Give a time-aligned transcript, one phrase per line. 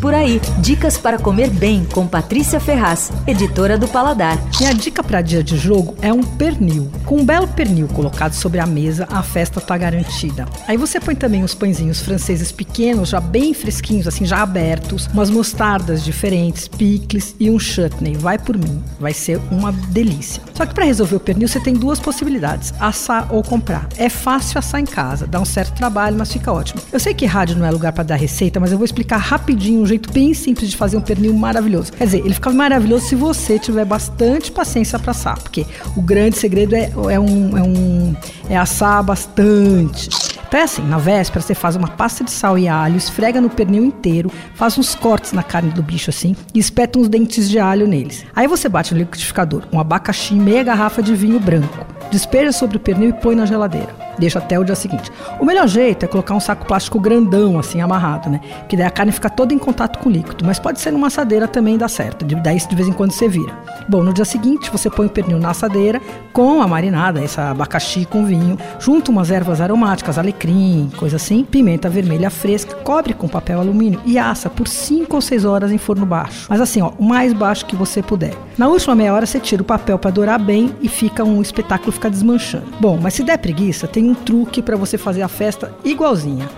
[0.00, 4.38] Por aí, dicas para comer bem com Patrícia Ferraz, editora do Paladar.
[4.60, 6.88] Minha dica para dia de jogo é um pernil.
[7.04, 10.46] Com um belo pernil colocado sobre a mesa, a festa tá garantida.
[10.68, 15.30] Aí você põe também os pãezinhos franceses pequenos, já bem fresquinhos, assim, já abertos, umas
[15.30, 18.14] mostardas diferentes, picles e um chutney.
[18.16, 20.40] Vai por mim, vai ser uma delícia.
[20.54, 23.88] Só que para resolver o pernil você tem duas possibilidades: assar ou comprar.
[23.96, 26.80] É fácil assar em casa, dá um certo trabalho, mas fica ótimo.
[26.92, 29.87] Eu sei que rádio não é lugar para dar receita, mas eu vou explicar rapidinho
[29.88, 31.92] jeito bem simples de fazer um pernil maravilhoso.
[31.92, 36.36] Quer dizer, ele fica maravilhoso se você tiver bastante paciência para assar, porque o grande
[36.36, 38.16] segredo é, é, um, é, um,
[38.48, 40.08] é assar bastante.
[40.46, 43.50] Então é assim, na véspera você faz uma pasta de sal e alho, esfrega no
[43.50, 47.58] pernil inteiro, faz uns cortes na carne do bicho assim e espeta uns dentes de
[47.58, 48.24] alho neles.
[48.34, 51.86] Aí você bate no liquidificador um abacaxi e meia garrafa de vinho branco.
[52.10, 55.10] Despeja sobre o pernil e põe na geladeira deixa até o dia seguinte.
[55.40, 58.40] O melhor jeito é colocar um saco plástico grandão, assim, amarrado, né?
[58.68, 60.44] Que daí a carne fica toda em contato com o líquido.
[60.44, 62.24] Mas pode ser numa assadeira também dá certo.
[62.24, 63.52] Daí de vez em quando você vira.
[63.88, 66.00] Bom, no dia seguinte você põe o pernil na assadeira
[66.32, 71.88] com a marinada, essa abacaxi com vinho, junto umas ervas aromáticas, alecrim, coisa assim, pimenta
[71.88, 76.04] vermelha fresca, cobre com papel alumínio e assa por 5 ou 6 horas em forno
[76.04, 76.46] baixo.
[76.48, 78.34] Mas assim, ó, o mais baixo que você puder.
[78.56, 81.92] Na última meia hora você tira o papel para dourar bem e fica um espetáculo
[81.92, 82.66] fica desmanchando.
[82.80, 86.48] Bom, mas se der preguiça, tem um truque para você fazer a festa igualzinha.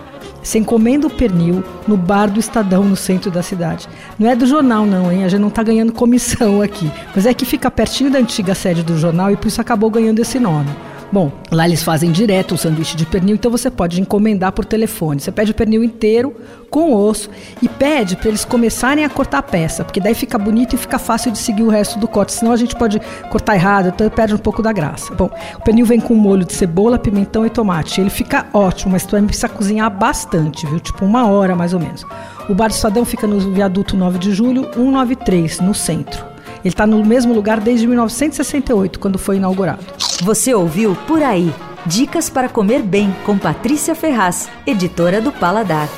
[0.42, 3.86] Você encomenda o pernil no bar do Estadão, no centro da cidade.
[4.18, 5.24] Não é do jornal, não, hein?
[5.24, 6.90] A gente não está ganhando comissão aqui.
[7.14, 10.18] Mas é que fica pertinho da antiga sede do jornal e por isso acabou ganhando
[10.20, 10.70] esse nome.
[11.12, 15.20] Bom, lá eles fazem direto o sanduíche de pernil, então você pode encomendar por telefone.
[15.20, 16.36] Você pede o pernil inteiro
[16.70, 17.28] com osso
[17.60, 21.00] e pede para eles começarem a cortar a peça, porque daí fica bonito e fica
[21.00, 22.32] fácil de seguir o resto do corte.
[22.32, 25.12] Senão a gente pode cortar errado, então perde um pouco da graça.
[25.12, 28.00] Bom, o pernil vem com molho de cebola, pimentão e tomate.
[28.00, 30.78] Ele fica ótimo, mas tu vai precisar cozinhar bastante, viu?
[30.78, 32.06] Tipo uma hora mais ou menos.
[32.48, 36.29] O Bar do Estadão fica no viaduto 9 de julho, 193, no centro.
[36.64, 39.84] Ele está no mesmo lugar desde 1968, quando foi inaugurado.
[40.22, 41.52] Você ouviu Por Aí.
[41.86, 45.88] Dicas para comer bem com Patrícia Ferraz, editora do Paladar.